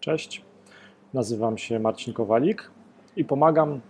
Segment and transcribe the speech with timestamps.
[0.00, 0.42] Cześć,
[1.14, 2.70] nazywam się Marcin Kowalik
[3.16, 3.80] i pomagam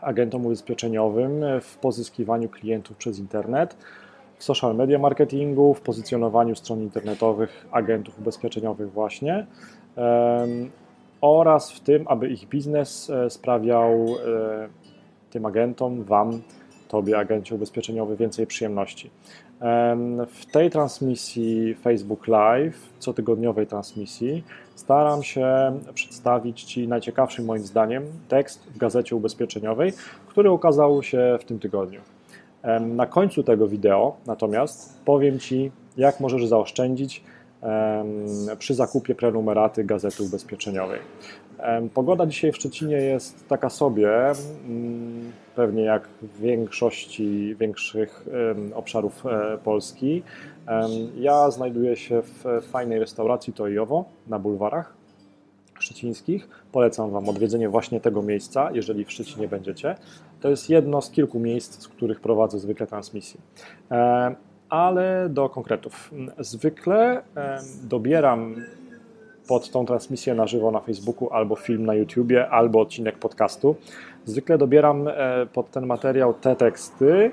[0.00, 3.76] agentom ubezpieczeniowym w pozyskiwaniu klientów przez internet,
[4.38, 9.46] w social media marketingu, w pozycjonowaniu stron internetowych agentów ubezpieczeniowych właśnie
[11.20, 14.68] oraz w tym, aby ich biznes e, sprawiał e,
[15.30, 16.42] tym agentom, Wam,
[16.88, 19.10] Tobie, agencie ubezpieczeniowy, więcej przyjemności.
[20.28, 24.44] W tej transmisji Facebook Live, cotygodniowej transmisji,
[24.74, 25.46] staram się
[25.94, 29.92] przedstawić Ci najciekawszy moim zdaniem tekst w gazecie ubezpieczeniowej,
[30.26, 32.00] który ukazał się w tym tygodniu.
[32.80, 37.24] Na końcu tego wideo natomiast powiem Ci, jak możesz zaoszczędzić
[38.58, 41.00] przy zakupie prenumeraty gazety ubezpieczeniowej.
[41.94, 44.10] Pogoda dzisiaj w Szczecinie jest taka sobie,
[44.68, 48.26] mm, pewnie jak w większości większych
[48.74, 50.22] obszarów e, Polski.
[51.20, 54.94] Ja znajduję się w fajnej restauracji To i Owo na bulwarach
[55.78, 56.48] szczecińskich.
[56.72, 59.94] Polecam Wam odwiedzenie właśnie tego miejsca, jeżeli w Szczecinie będziecie.
[60.40, 63.40] To jest jedno z kilku miejsc, z których prowadzę zwykle transmisje.
[64.68, 66.10] Ale do konkretów.
[66.38, 67.22] Zwykle
[67.82, 68.56] dobieram
[69.48, 73.76] pod tą transmisję na żywo na Facebooku, albo film na YouTubie, albo odcinek podcastu.
[74.24, 75.12] Zwykle dobieram e,
[75.52, 77.32] pod ten materiał te teksty,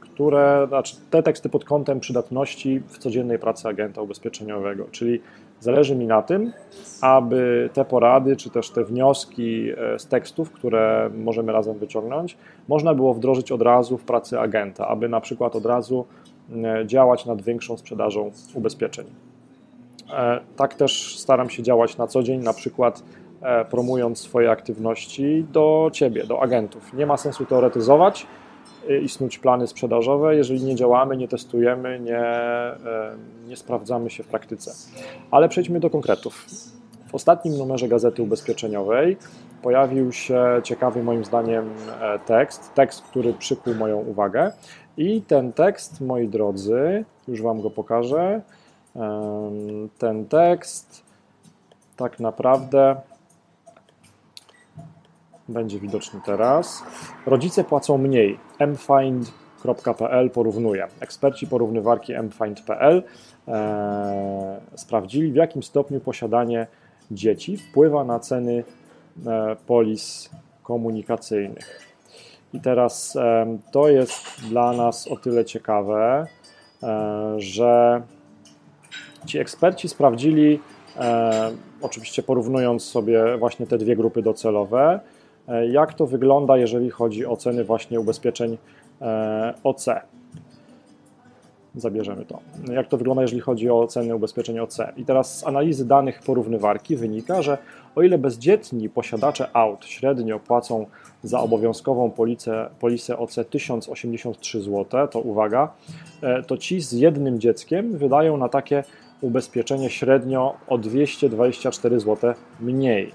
[0.00, 5.20] które, znaczy te teksty pod kątem przydatności w codziennej pracy agenta ubezpieczeniowego, czyli
[5.60, 6.52] zależy mi na tym,
[7.00, 12.36] aby te porady, czy też te wnioski e, z tekstów, które możemy razem wyciągnąć,
[12.68, 16.06] można było wdrożyć od razu w pracy agenta, aby na przykład od razu
[16.52, 19.31] e, działać nad większą sprzedażą ubezpieczeń.
[20.12, 23.02] E, tak też staram się działać na co dzień, na przykład
[23.42, 26.92] e, promując swoje aktywności do Ciebie, do agentów.
[26.92, 28.26] Nie ma sensu teoretyzować
[28.88, 32.24] e, i snuć plany sprzedażowe, jeżeli nie działamy, nie testujemy, nie,
[33.48, 34.72] nie sprawdzamy się w praktyce.
[35.30, 36.46] Ale przejdźmy do konkretów.
[37.06, 39.16] W ostatnim numerze Gazety Ubezpieczeniowej
[39.62, 41.70] pojawił się ciekawy moim zdaniem
[42.26, 44.52] tekst, tekst, który przykuł moją uwagę.
[44.96, 48.40] I ten tekst, moi drodzy, już Wam go pokażę,
[49.98, 51.04] ten tekst
[51.96, 52.96] tak naprawdę
[55.48, 56.82] będzie widoczny teraz.
[57.26, 58.38] Rodzice płacą mniej.
[58.60, 60.88] mfind.pl porównuje.
[61.00, 63.02] Eksperci porównywarki mfind.pl
[63.48, 66.66] e, sprawdzili, w jakim stopniu posiadanie
[67.10, 68.64] dzieci wpływa na ceny
[69.26, 70.30] e, polis
[70.62, 71.80] komunikacyjnych.
[72.52, 76.26] I teraz e, to jest dla nas o tyle ciekawe,
[76.82, 78.02] e, że
[79.26, 80.60] Ci eksperci sprawdzili,
[80.96, 81.50] e,
[81.82, 85.00] oczywiście porównując sobie właśnie te dwie grupy docelowe,
[85.48, 88.58] e, jak to wygląda, jeżeli chodzi o ceny właśnie ubezpieczeń
[89.00, 89.86] e, OC.
[91.74, 92.40] Zabierzemy to.
[92.72, 94.78] Jak to wygląda, jeżeli chodzi o ceny ubezpieczeń OC?
[94.96, 97.58] I teraz z analizy danych porównywarki wynika, że
[97.94, 100.86] o ile bezdzietni posiadacze aut średnio płacą
[101.22, 105.72] za obowiązkową policę, polisę OC 1083 zł, to uwaga,
[106.22, 108.84] e, to ci z jednym dzieckiem wydają na takie
[109.22, 113.12] ubezpieczenie średnio o 224 zł mniej.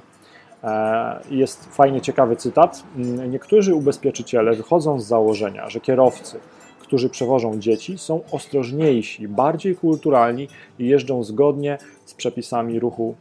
[0.64, 2.84] E, jest fajnie ciekawy cytat.
[2.96, 6.40] Mm, niektórzy ubezpieczyciele wychodzą z założenia, że kierowcy,
[6.80, 10.48] którzy przewożą dzieci, są ostrożniejsi, bardziej kulturalni
[10.80, 13.16] i jeżdżą zgodnie z przepisami ruchu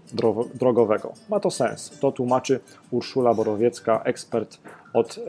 [0.54, 1.12] drogowego.
[1.28, 1.98] Ma to sens.
[2.00, 2.60] To tłumaczy
[2.90, 4.58] Urszula Borowiecka, ekspert
[4.92, 5.20] od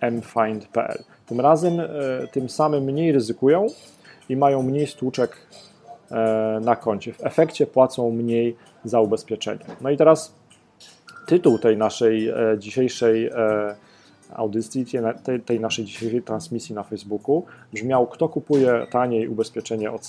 [0.00, 1.04] mfind.pl.
[1.26, 1.86] Tym razem, e,
[2.32, 3.66] tym samym mniej ryzykują
[4.28, 5.36] i mają mniej stłuczek
[6.60, 7.12] na koncie.
[7.12, 9.64] W efekcie płacą mniej za ubezpieczenie.
[9.80, 10.34] No i teraz
[11.26, 13.76] tytuł tej naszej e, dzisiejszej e,
[14.34, 14.86] audycji,
[15.44, 20.08] tej naszej dzisiejszej transmisji na Facebooku brzmiał: Kto kupuje taniej ubezpieczenie OC?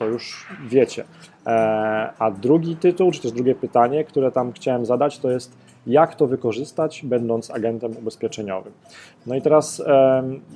[0.00, 1.04] To już wiecie.
[2.18, 5.56] A drugi tytuł, czy też drugie pytanie, które tam chciałem zadać, to jest
[5.86, 8.72] jak to wykorzystać, będąc agentem ubezpieczeniowym.
[9.26, 9.82] No i teraz,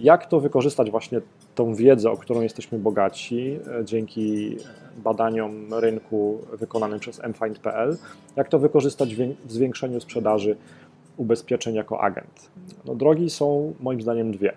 [0.00, 1.20] jak to wykorzystać właśnie
[1.54, 4.56] tą wiedzę, o którą jesteśmy bogaci e, dzięki
[4.96, 7.96] badaniom rynku wykonanym przez mfind.pl,
[8.36, 9.14] jak to wykorzystać
[9.44, 10.56] w zwiększeniu sprzedaży
[11.16, 12.50] ubezpieczeń jako agent.
[12.84, 14.52] No, drogi są moim zdaniem dwie.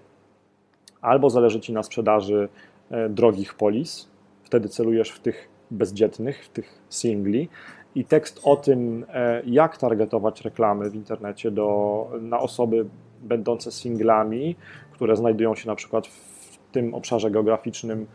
[1.02, 2.50] Albo zależy Ci na sprzedaży
[2.92, 4.08] e, drogich polis,
[4.48, 7.50] wtedy celujesz w tych bezdzietnych, w tych singli,
[7.96, 12.86] i tekst o tym, e, jak targetować reklamy w internecie do, na osoby
[13.22, 14.56] będące singlami,
[14.92, 18.08] które znajdują się na przykład w tym obszarze geograficznym,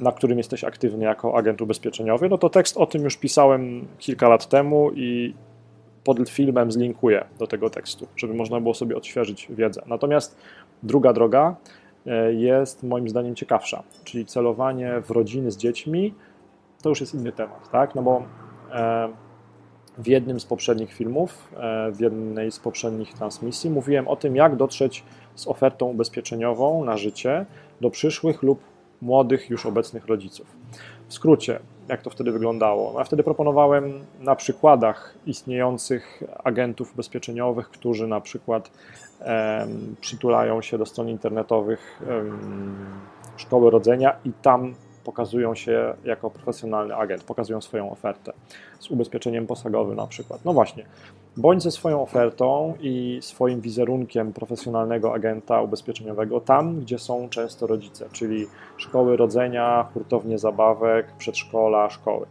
[0.00, 4.28] na którym jesteś aktywny jako agent ubezpieczeniowy, no to tekst o tym już pisałem kilka
[4.28, 5.34] lat temu i
[6.04, 9.82] pod filmem zlinkuję do tego tekstu, żeby można było sobie odświeżyć wiedzę.
[9.86, 10.36] Natomiast
[10.82, 11.56] druga droga
[12.30, 16.14] jest moim zdaniem ciekawsza, czyli celowanie w rodziny z dziećmi,
[16.82, 17.94] to już jest inny temat, tak?
[17.94, 18.22] No bo
[19.98, 21.52] w jednym z poprzednich filmów,
[21.92, 27.46] w jednej z poprzednich transmisji mówiłem o tym, jak dotrzeć z ofertą ubezpieczeniową na życie
[27.80, 28.60] do przyszłych lub
[29.02, 30.46] młodych, już obecnych rodziców.
[31.08, 32.92] W skrócie, jak to wtedy wyglądało?
[32.92, 38.70] No, ja wtedy proponowałem na przykładach istniejących agentów ubezpieczeniowych, którzy na przykład
[39.20, 42.76] um, przytulają się do stron internetowych um,
[43.36, 44.74] szkoły rodzenia i tam
[45.08, 48.32] pokazują się jako profesjonalny agent, pokazują swoją ofertę
[48.78, 50.44] z ubezpieczeniem posagowym na przykład.
[50.44, 50.84] No właśnie,
[51.36, 58.08] bądź ze swoją ofertą i swoim wizerunkiem profesjonalnego agenta ubezpieczeniowego tam, gdzie są często rodzice,
[58.12, 58.46] czyli
[58.76, 62.26] szkoły rodzenia, hurtownie zabawek, przedszkola, szkoły.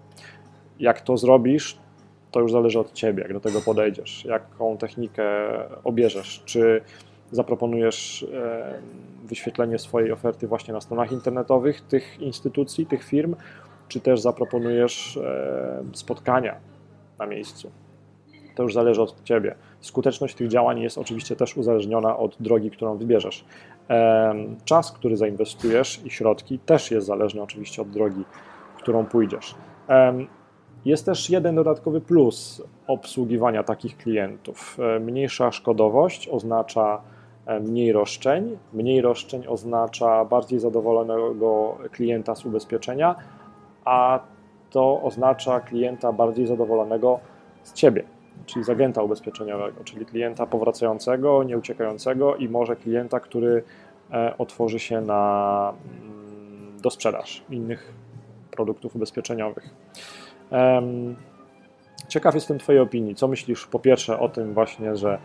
[0.80, 1.78] Jak to zrobisz,
[2.32, 5.26] to już zależy od ciebie, jak do tego podejdziesz, jaką technikę
[5.84, 6.82] obierzesz, czy
[7.32, 8.28] zaproponujesz
[9.24, 13.36] wyświetlenie swojej oferty właśnie na stronach internetowych tych instytucji, tych firm,
[13.88, 15.20] czy też zaproponujesz
[15.94, 16.56] spotkania
[17.20, 17.72] na miejscu.
[18.56, 19.56] To już zależy od Ciebie.
[19.82, 23.46] Skuteczność tych działań jest oczywiście też uzależniona od drogi, którą wybierzesz.
[24.66, 28.24] Czas, który zainwestujesz i środki też jest zależny oczywiście od drogi,
[28.78, 29.56] którą pójdziesz.
[30.86, 34.78] Jest też jeden dodatkowy plus obsługiwania takich klientów.
[35.00, 37.17] Mniejsza szkodowość oznacza E,
[37.62, 38.58] mniej roszczeń.
[38.74, 43.16] Mniej roszczeń oznacza bardziej zadowolonego klienta z ubezpieczenia,
[43.86, 44.20] a
[44.70, 47.20] to oznacza klienta bardziej zadowolonego
[47.64, 48.04] z ciebie,
[48.46, 53.64] czyli z agenta ubezpieczeniowego, czyli klienta powracającego, nieuciekającego i może klienta, który
[54.12, 57.94] e, otworzy się na mm, do sprzedaż innych
[58.52, 59.70] produktów ubezpieczeniowych.
[62.08, 63.16] Ciekaw jestem Twojej opinii.
[63.16, 65.20] Co myślisz po pierwsze o tym właśnie, że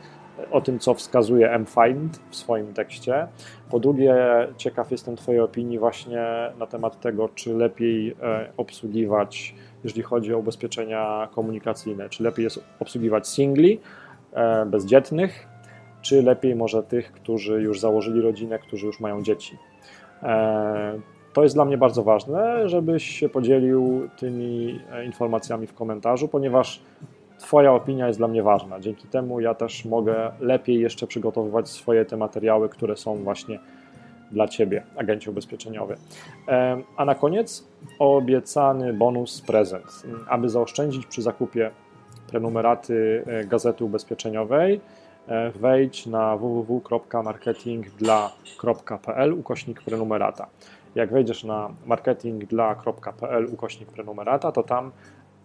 [0.51, 3.27] o tym, co wskazuje mFind w swoim tekście.
[3.71, 4.15] Po drugie,
[4.57, 6.23] ciekaw jestem Twojej opinii właśnie
[6.59, 12.65] na temat tego, czy lepiej e, obsługiwać, jeżeli chodzi o ubezpieczenia komunikacyjne, czy lepiej jest
[12.81, 13.81] obsługiwać singli,
[14.33, 15.49] e, bezdzietnych,
[16.03, 19.59] czy lepiej może tych, którzy już założyli rodzinę, którzy już mają dzieci.
[20.23, 21.01] E,
[21.33, 26.83] to jest dla mnie bardzo ważne, żebyś się podzielił tymi informacjami w komentarzu, ponieważ
[27.43, 28.81] Twoja opinia jest dla mnie ważna.
[28.81, 33.59] Dzięki temu ja też mogę lepiej jeszcze przygotowywać swoje te materiały, które są właśnie
[34.31, 35.97] dla Ciebie, agencie ubezpieczeniowy.
[36.97, 37.69] A na koniec
[37.99, 40.03] obiecany bonus prezent.
[40.29, 41.71] Aby zaoszczędzić przy zakupie
[42.27, 44.81] prenumeraty e, gazety ubezpieczeniowej,
[45.29, 50.47] e, wejdź na www.marketingdla.pl ukośnik prenumerata.
[50.95, 54.93] Jak wejdziesz na marketingdla.pl ukośnik prenumerata, to tam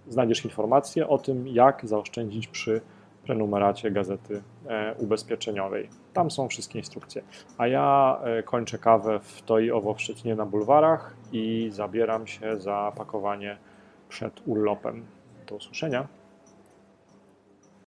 [0.10, 2.82] znajdziesz informacje o tym, jak zaoszczędzić przy
[3.24, 5.90] prenumeracie gazety e, ubezpieczeniowej.
[6.14, 7.22] Tam są wszystkie instrukcje.
[7.58, 12.28] A ja e, kończę kawę w to i owo w Szczecinie na bulwarach i zabieram
[12.28, 13.58] się za pakowanie
[14.10, 15.06] przed urlopem.
[15.48, 16.08] Do usłyszenia.